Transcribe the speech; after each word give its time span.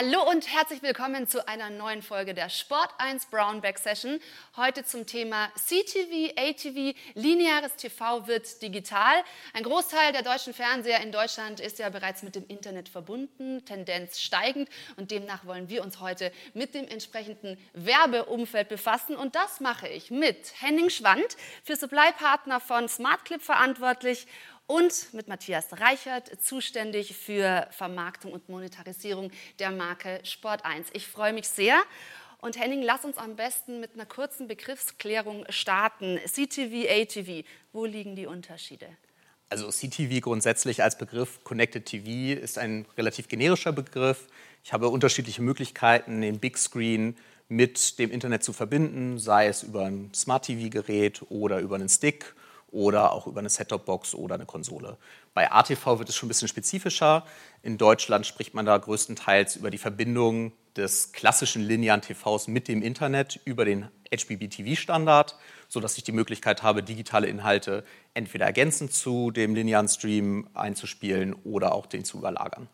Hallo 0.00 0.30
und 0.30 0.46
herzlich 0.54 0.80
willkommen 0.80 1.26
zu 1.26 1.48
einer 1.48 1.70
neuen 1.70 2.02
Folge 2.02 2.32
der 2.32 2.50
Sport 2.50 2.88
1 2.98 3.26
Brownback 3.26 3.78
Session. 3.78 4.20
Heute 4.56 4.84
zum 4.84 5.06
Thema 5.06 5.48
CTV, 5.56 6.36
ATV, 6.36 6.96
lineares 7.14 7.74
TV 7.74 8.28
wird 8.28 8.62
digital. 8.62 9.24
Ein 9.54 9.64
Großteil 9.64 10.12
der 10.12 10.22
deutschen 10.22 10.54
Fernseher 10.54 11.00
in 11.00 11.10
Deutschland 11.10 11.58
ist 11.58 11.80
ja 11.80 11.88
bereits 11.88 12.22
mit 12.22 12.36
dem 12.36 12.46
Internet 12.46 12.88
verbunden, 12.88 13.64
Tendenz 13.64 14.20
steigend 14.20 14.68
und 14.96 15.10
demnach 15.10 15.44
wollen 15.46 15.68
wir 15.68 15.82
uns 15.82 15.98
heute 15.98 16.30
mit 16.54 16.76
dem 16.76 16.86
entsprechenden 16.86 17.58
Werbeumfeld 17.72 18.68
befassen 18.68 19.16
und 19.16 19.34
das 19.34 19.58
mache 19.58 19.88
ich 19.88 20.12
mit 20.12 20.52
Henning 20.60 20.90
Schwand, 20.90 21.36
für 21.64 21.74
Supply-Partner 21.74 22.60
von 22.60 22.88
SmartClip 22.88 23.42
verantwortlich 23.42 24.28
und 24.68 25.14
mit 25.14 25.28
Matthias 25.28 25.66
Reichert, 25.72 26.30
zuständig 26.40 27.16
für 27.16 27.66
Vermarktung 27.70 28.32
und 28.32 28.48
Monetarisierung 28.48 29.32
der 29.58 29.72
Marke 29.72 30.20
Sport 30.24 30.64
1. 30.64 30.88
Ich 30.92 31.08
freue 31.08 31.32
mich 31.32 31.48
sehr. 31.48 31.80
Und 32.40 32.60
Henning, 32.60 32.82
lass 32.82 33.04
uns 33.04 33.16
am 33.16 33.34
besten 33.34 33.80
mit 33.80 33.94
einer 33.94 34.06
kurzen 34.06 34.46
Begriffsklärung 34.46 35.46
starten. 35.48 36.20
CTV, 36.24 36.86
ATV, 36.88 37.44
wo 37.72 37.86
liegen 37.86 38.14
die 38.14 38.26
Unterschiede? 38.26 38.86
Also 39.48 39.70
CTV 39.70 40.20
grundsätzlich 40.20 40.82
als 40.82 40.98
Begriff, 40.98 41.42
Connected 41.42 41.86
TV, 41.86 42.38
ist 42.38 42.58
ein 42.58 42.84
relativ 42.98 43.28
generischer 43.28 43.72
Begriff. 43.72 44.26
Ich 44.62 44.74
habe 44.74 44.90
unterschiedliche 44.90 45.40
Möglichkeiten, 45.40 46.20
den 46.20 46.38
Big 46.38 46.58
Screen 46.58 47.16
mit 47.48 47.98
dem 47.98 48.10
Internet 48.10 48.44
zu 48.44 48.52
verbinden, 48.52 49.18
sei 49.18 49.46
es 49.46 49.62
über 49.62 49.86
ein 49.86 50.12
Smart 50.14 50.44
TV-Gerät 50.44 51.22
oder 51.30 51.60
über 51.60 51.76
einen 51.76 51.88
Stick 51.88 52.34
oder 52.70 53.12
auch 53.12 53.26
über 53.26 53.40
eine 53.40 53.48
Set-Top-Box 53.48 54.14
oder 54.14 54.34
eine 54.34 54.46
Konsole. 54.46 54.98
Bei 55.34 55.50
ATV 55.50 55.98
wird 55.98 56.08
es 56.08 56.16
schon 56.16 56.26
ein 56.26 56.30
bisschen 56.30 56.48
spezifischer. 56.48 57.24
In 57.62 57.78
Deutschland 57.78 58.26
spricht 58.26 58.54
man 58.54 58.66
da 58.66 58.76
größtenteils 58.76 59.56
über 59.56 59.70
die 59.70 59.78
Verbindung 59.78 60.52
des 60.76 61.12
klassischen 61.12 61.62
linearen 61.62 62.02
TVs 62.02 62.46
mit 62.46 62.68
dem 62.68 62.82
Internet 62.82 63.40
über 63.44 63.64
den 63.64 63.88
HBB-TV-Standard, 64.12 65.36
sodass 65.68 65.98
ich 65.98 66.04
die 66.04 66.12
Möglichkeit 66.12 66.62
habe, 66.62 66.82
digitale 66.82 67.26
Inhalte 67.26 67.84
entweder 68.14 68.46
ergänzend 68.46 68.92
zu 68.92 69.30
dem 69.30 69.54
linearen 69.54 69.88
Stream 69.88 70.48
einzuspielen 70.54 71.34
oder 71.44 71.74
auch 71.74 71.86
den 71.86 72.04
zu 72.04 72.18
überlagern. 72.18 72.68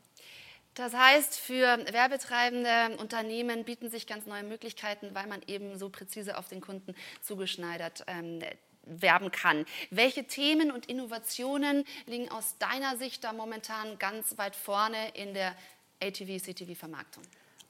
Das 0.74 0.92
heißt, 0.92 1.38
für 1.38 1.78
werbetreibende 1.92 2.96
Unternehmen 2.98 3.64
bieten 3.64 3.90
sich 3.90 4.08
ganz 4.08 4.26
neue 4.26 4.42
Möglichkeiten, 4.42 5.10
weil 5.14 5.28
man 5.28 5.40
eben 5.46 5.78
so 5.78 5.88
präzise 5.88 6.36
auf 6.36 6.48
den 6.48 6.60
Kunden 6.60 6.94
zugeschneidert 7.22 8.04
ähm, 8.08 8.40
werben 8.86 9.30
kann. 9.30 9.64
Welche 9.90 10.24
Themen 10.24 10.70
und 10.70 10.86
Innovationen 10.86 11.84
liegen 12.06 12.30
aus 12.30 12.56
deiner 12.58 12.96
Sicht 12.96 13.24
da 13.24 13.32
momentan 13.32 13.98
ganz 13.98 14.36
weit 14.38 14.56
vorne 14.56 15.10
in 15.14 15.34
der 15.34 15.54
ATV-CTV-Vermarktung? 16.02 17.22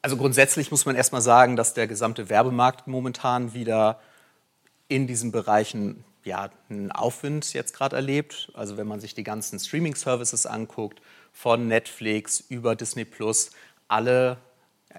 Also 0.03 0.17
grundsätzlich 0.17 0.70
muss 0.70 0.85
man 0.85 0.97
erstmal 0.97 1.23
sagen, 1.23 1.57
dass 1.57 1.75
der 1.75 1.87
gesamte 1.87 2.29
Werbemarkt 2.29 2.87
momentan 2.87 3.55
wieder 3.55 4.01
in 4.89 5.07
diesen 5.07 5.33
Bereichen 5.33 6.05
ja, 6.25 6.51
einen 6.69 6.92
Aufwind 6.92 7.53
jetzt 7.53 7.75
gerade 7.75 7.97
erlebt. 7.97 8.51
Also 8.55 8.77
wenn 8.77 8.87
man 8.87 9.01
sich 9.01 9.15
die 9.15 9.25
ganzen 9.25 9.59
Streaming-Services 9.59 10.47
anguckt, 10.47 11.01
von 11.33 11.67
Netflix 11.67 12.41
über 12.48 12.77
Disney 12.77 13.05
Plus, 13.05 13.51
alle 13.89 14.39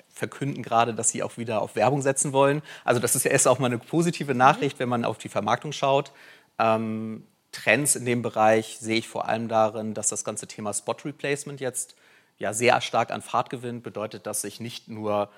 verkünden 0.09 0.63
gerade, 0.63 0.93
dass 0.93 1.09
sie 1.09 1.23
auch 1.23 1.37
wieder 1.37 1.61
auf 1.61 1.75
Werbung 1.75 2.01
setzen 2.01 2.33
wollen. 2.33 2.61
Also 2.83 2.99
das 2.99 3.15
ist 3.15 3.25
ja 3.25 3.31
erst 3.31 3.47
auch 3.47 3.59
mal 3.59 3.67
eine 3.67 3.77
positive 3.77 4.35
Nachricht, 4.35 4.79
wenn 4.79 4.89
man 4.89 5.05
auf 5.05 5.17
die 5.17 5.29
Vermarktung 5.29 5.71
schaut. 5.71 6.11
Ähm, 6.59 7.25
Trends 7.51 7.95
in 7.95 8.05
dem 8.05 8.21
Bereich 8.21 8.77
sehe 8.79 8.97
ich 8.97 9.07
vor 9.07 9.27
allem 9.27 9.47
darin, 9.47 9.93
dass 9.93 10.09
das 10.09 10.23
ganze 10.23 10.47
Thema 10.47 10.73
Spot 10.73 10.95
Replacement 11.05 11.61
jetzt 11.61 11.95
ja 12.37 12.53
sehr 12.53 12.81
stark 12.81 13.11
an 13.11 13.21
Fahrt 13.21 13.49
gewinnt. 13.49 13.83
Bedeutet, 13.83 14.25
dass 14.27 14.41
sich 14.41 14.59
nicht 14.59 14.89
nur 14.89 15.29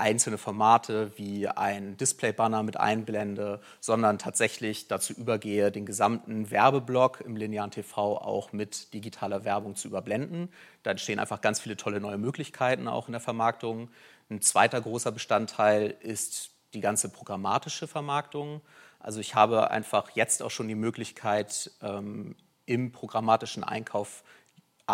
einzelne 0.00 0.38
Formate 0.38 1.12
wie 1.16 1.46
ein 1.46 1.96
Display-Banner 1.96 2.62
mit 2.62 2.78
einblende, 2.78 3.60
sondern 3.78 4.18
tatsächlich 4.18 4.88
dazu 4.88 5.12
übergehe, 5.12 5.70
den 5.70 5.86
gesamten 5.86 6.50
Werbeblock 6.50 7.20
im 7.20 7.36
linearen 7.36 7.70
TV 7.70 8.18
auch 8.18 8.52
mit 8.52 8.92
digitaler 8.94 9.44
Werbung 9.44 9.76
zu 9.76 9.88
überblenden. 9.88 10.48
Da 10.82 10.90
entstehen 10.90 11.18
einfach 11.18 11.40
ganz 11.40 11.60
viele 11.60 11.76
tolle 11.76 12.00
neue 12.00 12.18
Möglichkeiten 12.18 12.88
auch 12.88 13.06
in 13.06 13.12
der 13.12 13.20
Vermarktung. 13.20 13.90
Ein 14.30 14.40
zweiter 14.40 14.80
großer 14.80 15.12
Bestandteil 15.12 15.94
ist 16.00 16.50
die 16.74 16.80
ganze 16.80 17.10
programmatische 17.10 17.86
Vermarktung. 17.86 18.60
Also 18.98 19.20
ich 19.20 19.34
habe 19.34 19.70
einfach 19.70 20.10
jetzt 20.10 20.42
auch 20.42 20.50
schon 20.50 20.68
die 20.68 20.74
Möglichkeit, 20.74 21.70
ähm, 21.82 22.36
im 22.70 22.92
programmatischen 22.92 23.64
Einkauf 23.64 24.22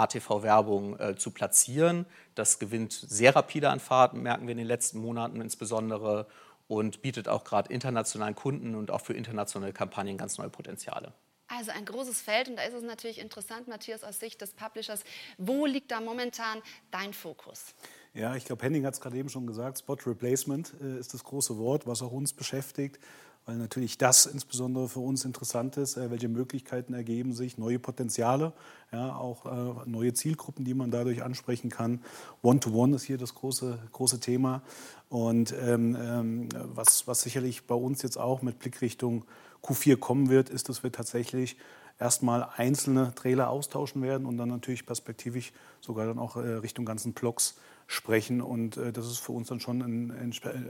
ATV-Werbung 0.02 0.98
äh, 0.98 1.16
zu 1.16 1.30
platzieren. 1.30 2.06
Das 2.34 2.58
gewinnt 2.58 2.92
sehr 2.92 3.34
rapide 3.34 3.70
an 3.70 3.80
Fahrt, 3.80 4.14
merken 4.14 4.46
wir 4.46 4.52
in 4.52 4.58
den 4.58 4.66
letzten 4.66 4.98
Monaten 4.98 5.40
insbesondere 5.40 6.26
und 6.68 7.02
bietet 7.02 7.28
auch 7.28 7.44
gerade 7.44 7.72
internationalen 7.72 8.34
Kunden 8.34 8.74
und 8.74 8.90
auch 8.90 9.00
für 9.00 9.12
internationale 9.14 9.72
Kampagnen 9.72 10.18
ganz 10.18 10.38
neue 10.38 10.50
Potenziale. 10.50 11.12
Also 11.48 11.70
ein 11.70 11.84
großes 11.84 12.20
Feld 12.20 12.48
und 12.48 12.56
da 12.56 12.62
ist 12.62 12.74
es 12.74 12.82
natürlich 12.82 13.18
interessant, 13.18 13.68
Matthias, 13.68 14.02
aus 14.02 14.18
Sicht 14.18 14.40
des 14.40 14.52
Publishers, 14.52 15.04
wo 15.38 15.64
liegt 15.64 15.92
da 15.92 16.00
momentan 16.00 16.60
dein 16.90 17.12
Fokus? 17.12 17.74
Ja, 18.14 18.34
ich 18.34 18.44
glaube, 18.44 18.64
Henning 18.64 18.84
hat 18.84 18.94
es 18.94 19.00
gerade 19.00 19.16
eben 19.16 19.28
schon 19.28 19.46
gesagt, 19.46 19.78
Spot 19.78 19.96
Replacement 20.06 20.74
äh, 20.80 20.98
ist 20.98 21.14
das 21.14 21.22
große 21.22 21.56
Wort, 21.56 21.86
was 21.86 22.02
auch 22.02 22.10
uns 22.10 22.32
beschäftigt 22.32 22.98
weil 23.46 23.56
natürlich 23.56 23.96
das 23.96 24.26
insbesondere 24.26 24.88
für 24.88 24.98
uns 24.98 25.24
interessant 25.24 25.76
ist, 25.76 25.96
äh, 25.96 26.10
welche 26.10 26.28
Möglichkeiten 26.28 26.92
ergeben 26.92 27.32
sich, 27.32 27.56
neue 27.56 27.78
Potenziale, 27.78 28.52
ja, 28.92 29.14
auch 29.14 29.46
äh, 29.46 29.88
neue 29.88 30.12
Zielgruppen, 30.12 30.64
die 30.64 30.74
man 30.74 30.90
dadurch 30.90 31.22
ansprechen 31.22 31.70
kann. 31.70 32.00
One-to-One 32.42 32.92
-one 32.92 32.96
ist 32.96 33.04
hier 33.04 33.18
das 33.18 33.34
große, 33.34 33.78
große 33.92 34.18
Thema. 34.18 34.62
Und 35.08 35.54
ähm, 35.60 35.96
ähm, 35.98 36.48
was, 36.74 37.06
was 37.06 37.22
sicherlich 37.22 37.66
bei 37.68 37.76
uns 37.76 38.02
jetzt 38.02 38.18
auch 38.18 38.42
mit 38.42 38.58
Blickrichtung 38.58 39.24
Q4 39.62 39.96
kommen 39.96 40.28
wird, 40.28 40.50
ist, 40.50 40.68
dass 40.68 40.82
wir 40.82 40.90
tatsächlich 40.90 41.56
erstmal 42.00 42.48
einzelne 42.56 43.14
Trailer 43.14 43.48
austauschen 43.48 44.02
werden 44.02 44.26
und 44.26 44.38
dann 44.38 44.48
natürlich 44.48 44.84
perspektivisch 44.84 45.52
sogar 45.80 46.06
dann 46.06 46.18
auch 46.18 46.36
äh, 46.36 46.40
Richtung 46.40 46.84
ganzen 46.84 47.12
Blocks 47.12 47.54
sprechen. 47.86 48.42
Und 48.42 48.76
das 48.76 49.06
ist 49.06 49.18
für 49.18 49.30
uns 49.30 49.46
dann 49.46 49.60
schon 49.60 49.80
ein 49.80 50.10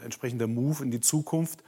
entsprechender 0.05 0.47
Move 0.47 0.83
in 0.83 0.91
die 0.91 1.01
Zukunft. 1.01 1.65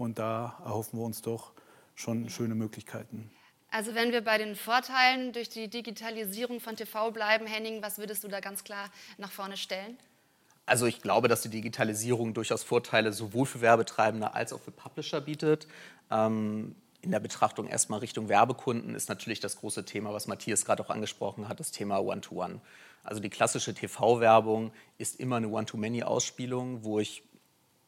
Und 0.00 0.18
da 0.18 0.56
erhoffen 0.64 0.98
wir 0.98 1.04
uns 1.04 1.20
doch 1.20 1.52
schon 1.94 2.30
schöne 2.30 2.54
Möglichkeiten. 2.54 3.30
Also 3.70 3.94
wenn 3.94 4.12
wir 4.12 4.22
bei 4.22 4.38
den 4.38 4.56
Vorteilen 4.56 5.34
durch 5.34 5.50
die 5.50 5.68
Digitalisierung 5.68 6.58
von 6.58 6.74
TV 6.74 7.10
bleiben, 7.10 7.46
Henning, 7.46 7.82
was 7.82 7.98
würdest 7.98 8.24
du 8.24 8.28
da 8.28 8.40
ganz 8.40 8.64
klar 8.64 8.88
nach 9.18 9.30
vorne 9.30 9.58
stellen? 9.58 9.98
Also 10.64 10.86
ich 10.86 11.02
glaube, 11.02 11.28
dass 11.28 11.42
die 11.42 11.50
Digitalisierung 11.50 12.32
durchaus 12.32 12.62
Vorteile 12.62 13.12
sowohl 13.12 13.44
für 13.44 13.60
Werbetreibende 13.60 14.32
als 14.32 14.54
auch 14.54 14.60
für 14.60 14.70
Publisher 14.70 15.20
bietet. 15.20 15.68
Ähm, 16.10 16.74
in 17.02 17.10
der 17.10 17.20
Betrachtung 17.20 17.66
erstmal 17.66 17.98
Richtung 17.98 18.30
Werbekunden 18.30 18.94
ist 18.94 19.10
natürlich 19.10 19.40
das 19.40 19.56
große 19.56 19.84
Thema, 19.84 20.14
was 20.14 20.26
Matthias 20.26 20.64
gerade 20.64 20.82
auch 20.82 20.88
angesprochen 20.88 21.46
hat, 21.46 21.60
das 21.60 21.72
Thema 21.72 21.98
One-to-One. 21.98 22.54
-One. 22.54 22.60
Also 23.04 23.20
die 23.20 23.28
klassische 23.30 23.74
TV-Werbung 23.74 24.72
ist 24.96 25.20
immer 25.20 25.36
eine 25.36 25.48
One-to-Many-Ausspielung, 25.48 26.84
wo 26.84 27.00
ich 27.00 27.22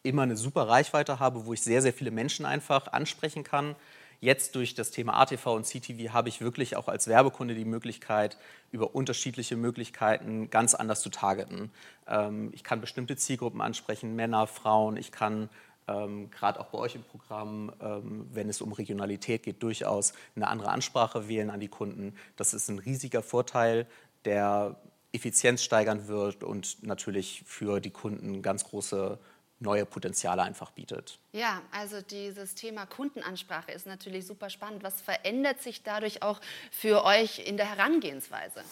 immer 0.02 0.22
eine 0.22 0.36
super 0.36 0.68
Reichweite 0.68 1.20
habe, 1.20 1.46
wo 1.46 1.52
ich 1.52 1.62
sehr, 1.62 1.82
sehr 1.82 1.92
viele 1.92 2.10
Menschen 2.10 2.44
einfach 2.46 2.88
ansprechen 2.88 3.44
kann. 3.44 3.76
Jetzt 4.20 4.54
durch 4.54 4.74
das 4.74 4.92
Thema 4.92 5.14
ATV 5.20 5.46
und 5.46 5.66
CTV 5.66 6.12
habe 6.12 6.28
ich 6.28 6.40
wirklich 6.40 6.76
auch 6.76 6.86
als 6.86 7.08
Werbekunde 7.08 7.56
die 7.56 7.64
Möglichkeit, 7.64 8.38
über 8.70 8.94
unterschiedliche 8.94 9.56
Möglichkeiten 9.56 10.48
ganz 10.48 10.74
anders 10.74 11.00
zu 11.02 11.10
targeten. 11.10 11.72
Ähm, 12.06 12.50
ich 12.52 12.62
kann 12.62 12.80
bestimmte 12.80 13.16
Zielgruppen 13.16 13.60
ansprechen, 13.60 14.14
Männer, 14.14 14.46
Frauen. 14.46 14.96
Ich 14.96 15.10
kann 15.10 15.48
ähm, 15.88 16.30
gerade 16.30 16.60
auch 16.60 16.66
bei 16.66 16.78
euch 16.78 16.94
im 16.94 17.02
Programm, 17.02 17.72
ähm, 17.80 18.28
wenn 18.32 18.48
es 18.48 18.60
um 18.60 18.72
Regionalität 18.72 19.42
geht, 19.42 19.60
durchaus 19.62 20.12
eine 20.36 20.46
andere 20.46 20.70
Ansprache 20.70 21.26
wählen 21.28 21.50
an 21.50 21.58
die 21.58 21.68
Kunden. 21.68 22.14
Das 22.36 22.54
ist 22.54 22.68
ein 22.68 22.78
riesiger 22.78 23.22
Vorteil, 23.22 23.88
der 24.24 24.76
Effizienz 25.12 25.62
steigern 25.64 26.06
wird 26.06 26.44
und 26.44 26.82
natürlich 26.84 27.42
für 27.44 27.80
die 27.80 27.90
Kunden 27.90 28.40
ganz 28.40 28.64
große 28.64 29.18
neue 29.62 29.86
Potenziale 29.86 30.42
einfach 30.42 30.70
bietet. 30.72 31.18
Ja, 31.32 31.62
also 31.70 32.02
dieses 32.02 32.54
Thema 32.54 32.86
Kundenansprache 32.86 33.72
ist 33.72 33.86
natürlich 33.86 34.26
super 34.26 34.50
spannend. 34.50 34.82
Was 34.82 35.00
verändert 35.00 35.62
sich 35.62 35.82
dadurch 35.82 36.22
auch 36.22 36.40
für 36.70 37.04
euch 37.04 37.38
in 37.40 37.56
der 37.56 37.70
Herangehensweise? 37.70 38.62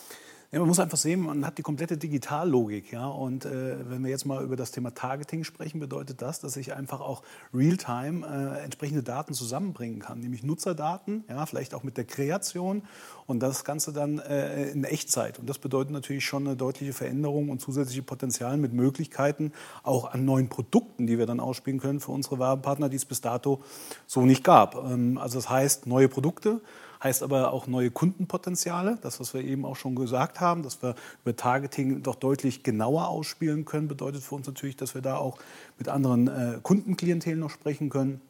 Ja, 0.52 0.58
man 0.58 0.66
muss 0.66 0.80
einfach 0.80 0.98
sehen, 0.98 1.20
man 1.20 1.46
hat 1.46 1.58
die 1.58 1.62
komplette 1.62 1.96
Digitallogik. 1.96 2.90
Ja? 2.90 3.06
Und 3.06 3.44
äh, 3.44 3.88
wenn 3.88 4.02
wir 4.02 4.10
jetzt 4.10 4.24
mal 4.26 4.42
über 4.42 4.56
das 4.56 4.72
Thema 4.72 4.92
Targeting 4.92 5.44
sprechen, 5.44 5.78
bedeutet 5.78 6.22
das, 6.22 6.40
dass 6.40 6.56
ich 6.56 6.74
einfach 6.74 7.00
auch 7.00 7.22
real-time 7.54 8.26
äh, 8.26 8.64
entsprechende 8.64 9.04
Daten 9.04 9.32
zusammenbringen 9.32 10.00
kann, 10.00 10.18
nämlich 10.18 10.42
Nutzerdaten, 10.42 11.22
ja, 11.28 11.46
vielleicht 11.46 11.72
auch 11.72 11.84
mit 11.84 11.96
der 11.96 12.04
Kreation 12.04 12.82
und 13.26 13.38
das 13.38 13.64
Ganze 13.64 13.92
dann 13.92 14.18
äh, 14.18 14.70
in 14.70 14.82
Echtzeit. 14.82 15.38
Und 15.38 15.48
das 15.48 15.60
bedeutet 15.60 15.92
natürlich 15.92 16.24
schon 16.24 16.48
eine 16.48 16.56
deutliche 16.56 16.94
Veränderung 16.94 17.48
und 17.48 17.60
zusätzliche 17.60 18.02
Potenzial 18.02 18.56
mit 18.56 18.72
Möglichkeiten 18.72 19.52
auch 19.84 20.12
an 20.12 20.24
neuen 20.24 20.48
Produkten, 20.48 21.06
die 21.06 21.16
wir 21.16 21.26
dann 21.26 21.38
ausspielen 21.38 21.78
können 21.78 22.00
für 22.00 22.10
unsere 22.10 22.40
Werbepartner, 22.40 22.88
die 22.88 22.96
es 22.96 23.04
bis 23.04 23.20
dato 23.20 23.62
so 24.08 24.22
nicht 24.22 24.42
gab. 24.42 24.74
Ähm, 24.74 25.16
also 25.16 25.38
das 25.38 25.48
heißt, 25.48 25.86
neue 25.86 26.08
Produkte 26.08 26.60
heißt 27.02 27.22
aber 27.22 27.52
auch 27.52 27.66
neue 27.66 27.90
Kundenpotenziale, 27.90 28.98
das, 29.00 29.20
was 29.20 29.32
wir 29.34 29.42
eben 29.42 29.64
auch 29.64 29.76
schon 29.76 29.94
gesagt 29.94 30.40
haben, 30.40 30.62
dass 30.62 30.82
wir 30.82 30.94
über 31.22 31.34
Targeting 31.34 32.02
doch 32.02 32.14
deutlich 32.14 32.62
genauer 32.62 33.08
ausspielen 33.08 33.64
können, 33.64 33.88
bedeutet 33.88 34.22
für 34.22 34.34
uns 34.34 34.46
natürlich, 34.46 34.76
dass 34.76 34.94
wir 34.94 35.02
da 35.02 35.16
auch 35.16 35.38
mit 35.78 35.88
anderen 35.88 36.28
äh, 36.28 36.58
Kundenklientelen 36.62 37.40
noch 37.40 37.50
sprechen 37.50 37.90
können. 37.90 38.20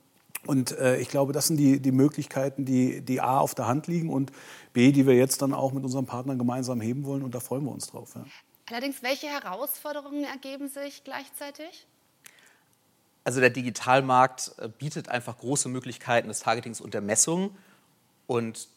Und 0.47 0.73
äh, 0.79 0.99
ich 0.99 1.09
glaube, 1.09 1.33
das 1.33 1.49
sind 1.49 1.59
die, 1.59 1.81
die 1.81 1.93
Möglichkeiten, 1.93 2.65
die, 2.65 3.03
die 3.03 3.21
A 3.21 3.39
auf 3.39 3.55
der 3.55 3.67
Hand 3.67 3.89
liegen 3.89 4.09
und 4.09 4.33
B, 4.73 4.91
die 4.93 5.07
wir 5.07 5.15
jetzt 5.15 5.43
dann 5.43 5.53
auch 5.53 5.73
mit 5.73 5.85
unseren 5.85 6.07
Partnern 6.07 6.39
gemeinsam 6.39 6.81
heben 6.81 7.05
wollen. 7.05 7.23
Und 7.23 7.35
da 7.35 7.41
freuen 7.41 7.65
wir 7.65 7.73
uns 7.73 7.89
drauf. 7.89 8.13
Ja. 8.15 8.25
Allerdings, 8.71 9.03
welche 9.03 9.27
Herausforderungen 9.27 10.25
ergeben 10.25 10.69
sich 10.69 11.05
gleichzeitig? 11.05 11.87
Also 13.25 13.41
der 13.41 13.51
Digitalmarkt 13.51 14.53
äh, 14.59 14.69
bietet 14.69 15.09
einfach 15.09 15.37
große 15.39 15.69
Möglichkeiten 15.69 16.29
des 16.29 16.41
Targetings 16.41 16.81
und 16.81 16.95
der 16.95 17.03
Messung. 17.03 17.51
Und 18.31 18.69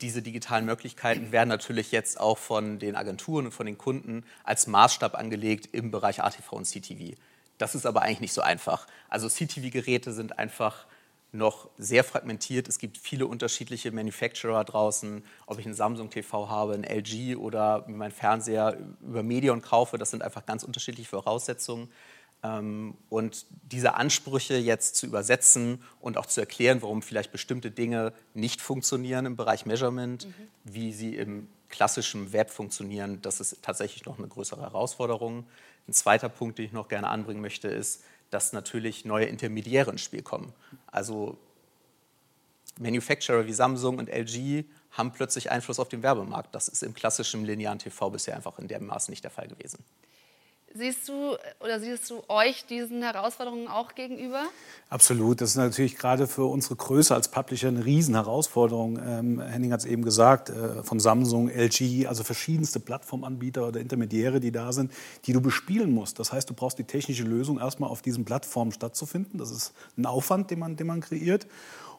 diese 0.00 0.22
digitalen 0.22 0.64
Möglichkeiten 0.64 1.32
werden 1.32 1.50
natürlich 1.50 1.92
jetzt 1.92 2.18
auch 2.18 2.38
von 2.38 2.78
den 2.78 2.96
Agenturen 2.96 3.44
und 3.44 3.52
von 3.52 3.66
den 3.66 3.76
Kunden 3.76 4.24
als 4.42 4.66
Maßstab 4.66 5.18
angelegt 5.18 5.68
im 5.72 5.90
Bereich 5.90 6.22
ATV 6.22 6.52
und 6.52 6.64
CTV. 6.64 7.14
Das 7.58 7.74
ist 7.74 7.84
aber 7.84 8.00
eigentlich 8.00 8.22
nicht 8.22 8.32
so 8.32 8.40
einfach. 8.40 8.86
Also 9.10 9.28
CTV-Geräte 9.28 10.14
sind 10.14 10.38
einfach 10.38 10.86
noch 11.30 11.68
sehr 11.76 12.04
fragmentiert. 12.04 12.68
Es 12.68 12.78
gibt 12.78 12.96
viele 12.96 13.26
unterschiedliche 13.26 13.92
Manufacturer 13.92 14.64
draußen. 14.64 15.22
Ob 15.44 15.58
ich 15.58 15.66
einen 15.66 15.74
Samsung 15.74 16.08
TV 16.08 16.48
habe, 16.48 16.72
einen 16.72 16.84
LG 16.84 17.36
oder 17.36 17.84
meinen 17.88 18.12
Fernseher 18.12 18.78
über 19.02 19.22
Medion 19.22 19.60
kaufe, 19.60 19.98
das 19.98 20.10
sind 20.10 20.22
einfach 20.22 20.46
ganz 20.46 20.62
unterschiedliche 20.62 21.10
Voraussetzungen. 21.10 21.90
Ähm, 22.42 22.94
und 23.08 23.46
diese 23.70 23.94
Ansprüche 23.94 24.56
jetzt 24.56 24.96
zu 24.96 25.06
übersetzen 25.06 25.82
und 26.00 26.18
auch 26.18 26.26
zu 26.26 26.40
erklären, 26.40 26.82
warum 26.82 27.02
vielleicht 27.02 27.32
bestimmte 27.32 27.70
Dinge 27.70 28.12
nicht 28.34 28.60
funktionieren 28.60 29.26
im 29.26 29.36
Bereich 29.36 29.66
Measurement, 29.66 30.26
mhm. 30.26 30.34
wie 30.64 30.92
sie 30.92 31.16
im 31.16 31.48
klassischen 31.68 32.32
Web 32.32 32.50
funktionieren, 32.50 33.22
das 33.22 33.40
ist 33.40 33.62
tatsächlich 33.62 34.04
noch 34.04 34.18
eine 34.18 34.28
größere 34.28 34.60
Herausforderung. 34.60 35.46
Ein 35.88 35.92
zweiter 35.92 36.28
Punkt, 36.28 36.58
den 36.58 36.66
ich 36.66 36.72
noch 36.72 36.88
gerne 36.88 37.08
anbringen 37.08 37.40
möchte, 37.40 37.68
ist, 37.68 38.04
dass 38.30 38.52
natürlich 38.52 39.04
neue 39.04 39.26
Intermediäre 39.26 39.90
ins 39.90 40.02
Spiel 40.02 40.22
kommen. 40.22 40.52
Also 40.86 41.38
Manufacturer 42.78 43.46
wie 43.46 43.52
Samsung 43.52 43.98
und 43.98 44.08
LG 44.08 44.64
haben 44.92 45.12
plötzlich 45.12 45.50
Einfluss 45.50 45.78
auf 45.78 45.88
den 45.88 46.02
Werbemarkt. 46.02 46.54
Das 46.54 46.68
ist 46.68 46.82
im 46.82 46.94
klassischen 46.94 47.44
linearen 47.44 47.78
TV 47.78 48.10
bisher 48.10 48.36
einfach 48.36 48.58
in 48.58 48.68
dem 48.68 48.86
Maß 48.86 49.08
nicht 49.08 49.24
der 49.24 49.30
Fall 49.30 49.48
gewesen. 49.48 49.84
Siehst 50.74 51.08
du 51.08 51.36
oder 51.60 51.80
siehst 51.80 52.08
du 52.08 52.22
euch 52.28 52.64
diesen 52.64 53.02
Herausforderungen 53.02 53.68
auch 53.68 53.94
gegenüber? 53.94 54.44
Absolut. 54.88 55.40
Das 55.40 55.50
ist 55.50 55.56
natürlich 55.56 55.96
gerade 55.96 56.26
für 56.26 56.44
unsere 56.44 56.76
Größe 56.76 57.14
als 57.14 57.28
Publisher 57.28 57.68
eine 57.68 57.84
Riesenherausforderung. 57.84 58.98
Ähm, 59.04 59.40
Henning 59.40 59.72
hat 59.72 59.80
es 59.80 59.86
eben 59.86 60.02
gesagt, 60.02 60.48
äh, 60.48 60.82
von 60.82 60.98
Samsung, 60.98 61.50
LG, 61.50 62.06
also 62.06 62.24
verschiedenste 62.24 62.80
Plattformanbieter 62.80 63.68
oder 63.68 63.80
Intermediäre, 63.80 64.40
die 64.40 64.50
da 64.50 64.72
sind, 64.72 64.92
die 65.26 65.34
du 65.34 65.42
bespielen 65.42 65.92
musst. 65.92 66.18
Das 66.18 66.32
heißt, 66.32 66.48
du 66.48 66.54
brauchst 66.54 66.78
die 66.78 66.84
technische 66.84 67.24
Lösung 67.24 67.58
erstmal 67.58 67.90
auf 67.90 68.00
diesen 68.00 68.24
Plattformen 68.24 68.72
stattzufinden. 68.72 69.38
Das 69.38 69.50
ist 69.50 69.74
ein 69.98 70.06
Aufwand, 70.06 70.50
den 70.50 70.58
man, 70.58 70.76
den 70.76 70.86
man 70.86 71.00
kreiert. 71.00 71.46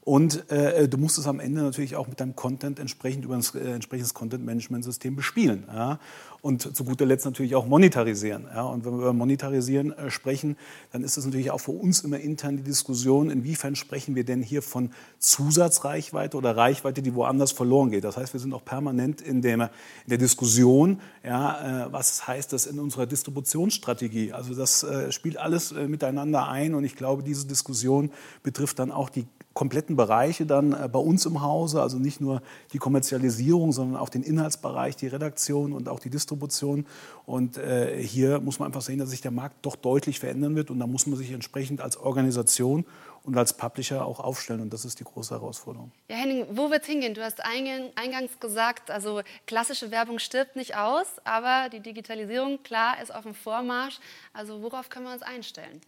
Und 0.05 0.51
äh, 0.51 0.89
du 0.89 0.97
musst 0.97 1.17
es 1.17 1.27
am 1.27 1.39
Ende 1.39 1.61
natürlich 1.61 1.95
auch 1.95 2.07
mit 2.07 2.19
deinem 2.19 2.35
Content 2.35 2.77
entsprechend 2.77 3.23
über 3.23 3.35
ein 3.35 3.43
äh, 3.55 3.73
entsprechendes 3.73 4.13
Content-Management-System 4.13 5.15
bespielen. 5.15 5.63
Ja? 5.73 5.97
Und 6.41 6.75
zu 6.75 6.83
guter 6.83 7.05
Letzt 7.05 7.23
natürlich 7.23 7.55
auch 7.55 7.65
monetarisieren. 7.65 8.47
Ja? 8.53 8.63
Und 8.63 8.83
wenn 8.83 8.91
wir 8.91 8.99
über 8.99 9.13
Monetarisieren 9.13 9.93
äh, 9.93 10.11
sprechen, 10.11 10.57
dann 10.91 11.05
ist 11.05 11.15
es 11.15 11.23
natürlich 11.25 11.51
auch 11.51 11.59
für 11.59 11.71
uns 11.71 12.01
immer 12.01 12.19
intern 12.19 12.57
die 12.57 12.63
Diskussion, 12.63 13.29
inwiefern 13.29 13.77
sprechen 13.77 14.13
wir 14.13 14.25
denn 14.25 14.43
hier 14.43 14.61
von 14.61 14.91
Zusatzreichweite 15.19 16.35
oder 16.35 16.57
Reichweite, 16.57 17.01
die 17.01 17.15
woanders 17.15 17.53
verloren 17.53 17.89
geht. 17.89 18.03
Das 18.03 18.17
heißt, 18.17 18.33
wir 18.33 18.41
sind 18.41 18.53
auch 18.53 18.65
permanent 18.65 19.21
in 19.21 19.41
der, 19.41 19.53
in 19.53 20.09
der 20.09 20.17
Diskussion, 20.17 20.99
ja, 21.23 21.85
äh, 21.85 21.93
was 21.93 22.27
heißt 22.27 22.51
das 22.51 22.65
in 22.65 22.77
unserer 22.77 23.05
Distributionsstrategie. 23.05 24.33
Also 24.33 24.53
das 24.53 24.83
äh, 24.83 25.13
spielt 25.13 25.37
alles 25.37 25.71
äh, 25.71 25.87
miteinander 25.87 26.49
ein 26.49 26.75
und 26.75 26.83
ich 26.83 26.97
glaube, 26.97 27.23
diese 27.23 27.47
Diskussion 27.47 28.11
betrifft 28.43 28.79
dann 28.79 28.91
auch 28.91 29.09
die 29.09 29.27
kompletten 29.53 29.95
Bereiche 29.95 30.45
dann 30.45 30.73
äh, 30.73 30.89
bei 30.91 30.99
uns 30.99 31.25
im 31.25 31.41
Hause, 31.41 31.81
also 31.81 31.97
nicht 31.97 32.21
nur 32.21 32.41
die 32.73 32.79
Kommerzialisierung, 32.79 33.71
sondern 33.71 33.99
auch 33.99 34.09
den 34.09 34.23
Inhaltsbereich, 34.23 34.95
die 34.95 35.07
Redaktion 35.07 35.73
und 35.73 35.89
auch 35.89 35.99
die 35.99 36.09
Distribution. 36.09 36.85
Und 37.25 37.57
äh, 37.57 38.01
hier 38.01 38.39
muss 38.39 38.59
man 38.59 38.67
einfach 38.67 38.81
sehen, 38.81 38.99
dass 38.99 39.11
sich 39.11 39.21
der 39.21 39.31
Markt 39.31 39.65
doch 39.65 39.75
deutlich 39.75 40.19
verändern 40.19 40.55
wird 40.55 40.71
und 40.71 40.79
da 40.79 40.87
muss 40.87 41.07
man 41.07 41.17
sich 41.17 41.31
entsprechend 41.31 41.81
als 41.81 41.97
Organisation 41.97 42.85
und 43.23 43.37
als 43.37 43.53
Publisher 43.53 44.05
auch 44.05 44.19
aufstellen. 44.19 44.61
Und 44.61 44.73
das 44.73 44.85
ist 44.85 44.99
die 44.99 45.03
große 45.03 45.33
Herausforderung. 45.33 45.91
Ja, 46.09 46.17
Henning, 46.17 46.45
wo 46.51 46.69
wird 46.69 46.81
es 46.81 46.87
hingehen? 46.87 47.13
Du 47.13 47.23
hast 47.23 47.39
eingangs 47.43 48.39
gesagt, 48.39 48.91
also 48.91 49.21
klassische 49.47 49.91
Werbung 49.91 50.19
stirbt 50.19 50.55
nicht 50.55 50.75
aus, 50.75 51.07
aber 51.23 51.69
die 51.69 51.79
Digitalisierung, 51.79 52.61
klar, 52.63 53.01
ist 53.01 53.13
auf 53.13 53.23
dem 53.23 53.33
Vormarsch. 53.33 53.99
Also 54.33 54.61
worauf 54.61 54.89
können 54.89 55.05
wir 55.05 55.13
uns 55.13 55.21
einstellen? 55.21 55.81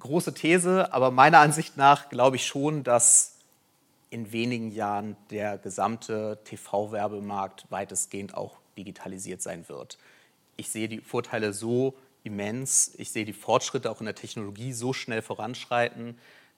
Große 0.00 0.34
These, 0.34 0.92
aber 0.92 1.10
meiner 1.10 1.38
Ansicht 1.38 1.76
nach 1.76 2.08
glaube 2.08 2.36
ich 2.36 2.46
schon, 2.46 2.82
dass 2.84 3.34
in 4.10 4.30
wenigen 4.32 4.70
Jahren 4.70 5.16
der 5.30 5.58
gesamte 5.58 6.38
TV-Werbemarkt 6.44 7.66
weitestgehend 7.70 8.36
auch 8.36 8.58
digitalisiert 8.76 9.42
sein 9.42 9.68
wird. 9.68 9.98
Ich 10.56 10.70
sehe 10.70 10.88
die 10.88 11.00
Vorteile 11.00 11.52
so 11.52 11.94
immens, 12.22 12.94
ich 12.96 13.10
sehe 13.10 13.24
die 13.24 13.32
Fortschritte 13.32 13.90
auch 13.90 14.00
in 14.00 14.06
der 14.06 14.14
Technologie 14.14 14.72
so 14.72 14.92
schnell 14.92 15.20
voranschreiten, 15.20 16.16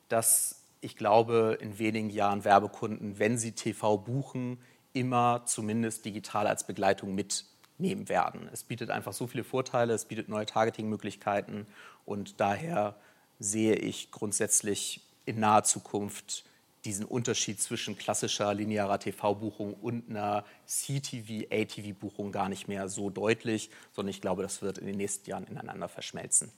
dass 0.08 0.62
ich 0.80 0.96
glaube, 0.96 1.58
in 1.60 1.78
wenigen 1.78 2.10
Jahren 2.10 2.44
Werbekunden, 2.44 3.18
wenn 3.18 3.38
sie 3.38 3.52
TV 3.52 3.96
buchen, 3.96 4.58
immer 4.92 5.42
zumindest 5.46 6.04
digital 6.04 6.46
als 6.46 6.66
Begleitung 6.66 7.14
mitnehmen 7.14 8.08
werden. 8.08 8.48
Es 8.52 8.62
bietet 8.64 8.90
einfach 8.90 9.12
so 9.12 9.26
viele 9.26 9.44
Vorteile, 9.44 9.94
es 9.94 10.04
bietet 10.04 10.28
neue 10.28 10.46
Targetingmöglichkeiten 10.46 11.66
und 12.04 12.40
daher 12.40 12.94
sehe 13.38 13.74
ich 13.74 14.10
grundsätzlich 14.10 15.00
in 15.24 15.40
naher 15.40 15.64
Zukunft 15.64 16.44
diesen 16.84 17.04
Unterschied 17.04 17.60
zwischen 17.60 17.98
klassischer 17.98 18.54
linearer 18.54 18.98
TV-Buchung 19.00 19.74
und 19.74 20.08
einer 20.08 20.44
CTV, 20.66 21.46
ATV-Buchung 21.50 22.30
gar 22.30 22.48
nicht 22.48 22.68
mehr 22.68 22.88
so 22.88 23.10
deutlich, 23.10 23.70
sondern 23.92 24.10
ich 24.10 24.20
glaube, 24.20 24.42
das 24.42 24.62
wird 24.62 24.78
in 24.78 24.86
den 24.86 24.96
nächsten 24.96 25.28
Jahren 25.28 25.44
ineinander 25.44 25.88
verschmelzen. 25.88 26.52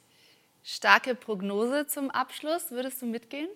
Starke 0.62 1.14
Prognose 1.14 1.86
zum 1.86 2.10
Abschluss, 2.10 2.70
würdest 2.70 3.00
du 3.00 3.06
mitgehen? 3.06 3.48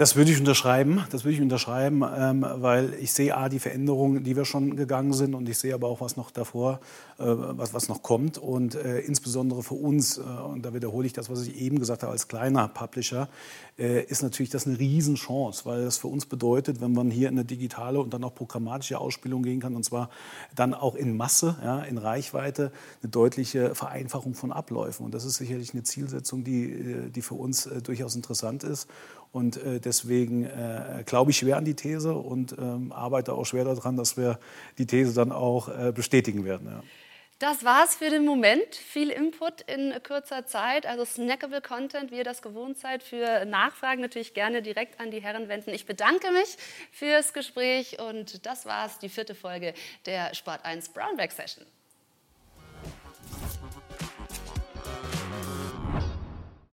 Das 0.00 0.16
würde 0.16 0.32
ich 0.32 0.38
unterschreiben. 0.38 1.04
Das 1.10 1.24
würde 1.24 1.34
ich 1.34 1.42
unterschreiben, 1.42 2.02
ähm, 2.16 2.46
weil 2.54 2.94
ich 2.94 3.12
sehe 3.12 3.36
A, 3.36 3.50
die 3.50 3.58
Veränderungen, 3.58 4.24
die 4.24 4.34
wir 4.34 4.46
schon 4.46 4.74
gegangen 4.74 5.12
sind, 5.12 5.34
und 5.34 5.46
ich 5.46 5.58
sehe 5.58 5.74
aber 5.74 5.88
auch, 5.88 6.00
was 6.00 6.16
noch 6.16 6.30
davor, 6.30 6.80
äh, 7.18 7.24
was, 7.26 7.74
was 7.74 7.90
noch 7.90 8.02
kommt. 8.02 8.38
Und 8.38 8.76
äh, 8.76 9.00
insbesondere 9.00 9.62
für 9.62 9.74
uns, 9.74 10.16
äh, 10.16 10.22
und 10.22 10.64
da 10.64 10.72
wiederhole 10.72 11.04
ich 11.04 11.12
das, 11.12 11.28
was 11.28 11.46
ich 11.46 11.60
eben 11.60 11.78
gesagt 11.78 12.02
habe, 12.02 12.12
als 12.12 12.28
kleiner 12.28 12.66
Publisher, 12.68 13.28
ist 13.76 14.22
natürlich 14.22 14.50
das 14.50 14.66
eine 14.66 14.78
Riesenchance, 14.78 15.64
weil 15.64 15.84
das 15.84 15.96
für 15.96 16.08
uns 16.08 16.26
bedeutet, 16.26 16.82
wenn 16.82 16.92
man 16.92 17.10
hier 17.10 17.30
in 17.30 17.36
eine 17.36 17.46
digitale 17.46 17.98
und 17.98 18.12
dann 18.12 18.22
auch 18.24 18.34
programmatische 18.34 18.98
Ausspielung 18.98 19.42
gehen 19.42 19.58
kann, 19.58 19.74
und 19.74 19.86
zwar 19.86 20.10
dann 20.54 20.74
auch 20.74 20.94
in 20.94 21.16
Masse, 21.16 21.56
ja, 21.64 21.80
in 21.80 21.96
Reichweite, 21.96 22.72
eine 23.02 23.10
deutliche 23.10 23.74
Vereinfachung 23.74 24.34
von 24.34 24.52
Abläufen. 24.52 25.06
Und 25.06 25.14
das 25.14 25.24
ist 25.24 25.36
sicherlich 25.36 25.72
eine 25.72 25.82
Zielsetzung, 25.82 26.44
die, 26.44 27.10
die 27.10 27.22
für 27.22 27.36
uns 27.36 27.70
durchaus 27.82 28.16
interessant 28.16 28.64
ist. 28.64 28.86
Und 29.32 29.62
äh, 29.62 29.80
deswegen 29.80 30.44
äh, 30.44 31.04
glaube 31.06 31.30
ich 31.30 31.38
schwer 31.38 31.56
an 31.56 31.64
die 31.64 31.74
These 31.74 32.14
und 32.14 32.52
ähm, 32.58 32.92
arbeite 32.92 33.34
auch 33.34 33.46
schwer 33.46 33.64
daran, 33.64 33.96
dass 33.96 34.16
wir 34.16 34.38
die 34.78 34.86
These 34.86 35.14
dann 35.14 35.30
auch 35.30 35.68
äh, 35.68 35.92
bestätigen 35.92 36.44
werden. 36.44 36.66
Ja. 36.68 36.82
Das 37.40 37.64
war's 37.64 37.94
für 37.94 38.10
den 38.10 38.26
Moment. 38.26 38.74
Viel 38.74 39.08
Input 39.08 39.62
in 39.62 39.94
kurzer 40.06 40.44
Zeit, 40.44 40.84
also 40.84 41.06
snackable 41.06 41.62
Content, 41.62 42.10
wie 42.10 42.16
ihr 42.16 42.24
das 42.24 42.42
gewohnt 42.42 42.76
seid. 42.76 43.02
Für 43.02 43.46
Nachfragen 43.46 44.02
natürlich 44.02 44.34
gerne 44.34 44.60
direkt 44.60 45.00
an 45.00 45.10
die 45.10 45.22
Herren 45.22 45.48
wenden. 45.48 45.70
Ich 45.70 45.86
bedanke 45.86 46.30
mich 46.32 46.58
fürs 46.92 47.32
Gespräch 47.32 47.98
und 47.98 48.44
das 48.44 48.66
war's, 48.66 48.98
die 48.98 49.08
vierte 49.08 49.34
Folge 49.34 49.72
der 50.04 50.34
Sport 50.34 50.66
1 50.66 50.90
Brownback 50.90 51.32
Session. 51.32 51.64